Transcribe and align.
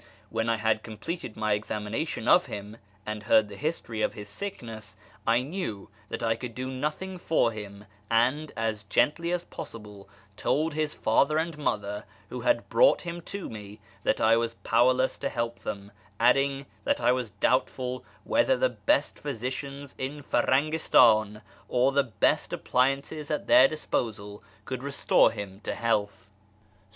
When 0.31 0.49
I 0.49 0.57
had 0.57 0.81
completed 0.81 1.37
my 1.37 1.53
examination 1.53 2.27
of 2.27 2.47
him 2.47 2.77
and 3.05 3.21
heard 3.21 3.49
the 3.49 3.55
history 3.55 4.01
of 4.01 4.15
his 4.15 4.27
sickness, 4.29 4.97
I 5.27 5.43
knew 5.43 5.89
that 6.09 6.23
I 6.23 6.35
could 6.35 6.55
do 6.55 6.71
nothing 6.71 7.19
for 7.19 7.51
him, 7.51 7.85
and, 8.09 8.51
as 8.57 8.83
gently 8.85 9.31
as 9.31 9.43
possible, 9.43 10.09
told 10.35 10.73
his 10.73 10.95
father 10.95 11.37
and 11.37 11.55
mother, 11.55 12.05
who 12.29 12.41
had 12.41 12.67
brought 12.67 13.03
him 13.03 13.21
to 13.25 13.47
me, 13.47 13.79
that 14.01 14.19
I 14.19 14.37
was 14.37 14.55
powerless 14.63 15.19
to 15.19 15.29
help 15.29 15.59
them, 15.59 15.91
adding 16.19 16.65
that 16.83 16.99
I 16.99 17.11
was 17.11 17.29
doubtful 17.29 18.03
whether 18.23 18.57
the 18.57 18.69
best 18.69 19.19
physicians 19.19 19.93
in 19.99 20.23
Firangistan, 20.23 21.43
with 21.67 21.93
the 21.93 22.03
best 22.05 22.51
appliances 22.51 23.29
at 23.29 23.45
their 23.45 23.67
disposal, 23.67 24.41
could 24.65 24.81
restore 24.81 25.29
him 25.29 25.59
to 25.59 25.75
health. 25.75 26.31